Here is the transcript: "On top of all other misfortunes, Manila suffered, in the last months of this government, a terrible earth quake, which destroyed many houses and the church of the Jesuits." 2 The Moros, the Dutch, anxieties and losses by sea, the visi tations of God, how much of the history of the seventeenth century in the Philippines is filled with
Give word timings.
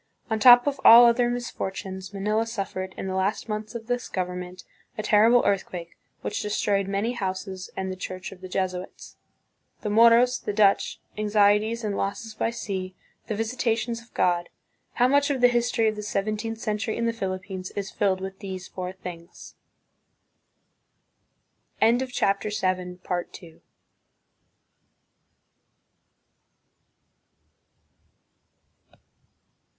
"On 0.31 0.39
top 0.39 0.65
of 0.65 0.81
all 0.83 1.05
other 1.05 1.29
misfortunes, 1.29 2.11
Manila 2.11 2.47
suffered, 2.47 2.95
in 2.97 3.05
the 3.05 3.13
last 3.13 3.47
months 3.47 3.75
of 3.75 3.85
this 3.85 4.09
government, 4.09 4.63
a 4.97 5.03
terrible 5.03 5.43
earth 5.45 5.63
quake, 5.67 5.95
which 6.21 6.41
destroyed 6.41 6.87
many 6.87 7.11
houses 7.11 7.69
and 7.77 7.91
the 7.91 7.95
church 7.95 8.31
of 8.31 8.41
the 8.41 8.47
Jesuits." 8.49 9.17
2 9.83 9.83
The 9.83 9.89
Moros, 9.91 10.39
the 10.39 10.53
Dutch, 10.53 10.99
anxieties 11.19 11.83
and 11.83 11.95
losses 11.95 12.33
by 12.33 12.49
sea, 12.49 12.95
the 13.27 13.35
visi 13.35 13.55
tations 13.55 14.01
of 14.01 14.11
God, 14.15 14.49
how 14.93 15.07
much 15.07 15.29
of 15.29 15.39
the 15.39 15.47
history 15.49 15.87
of 15.87 15.95
the 15.95 16.01
seventeenth 16.01 16.57
century 16.57 16.97
in 16.97 17.05
the 17.05 17.13
Philippines 17.21 17.69
is 17.75 17.91
filled 17.91 18.21
with 18.21 18.39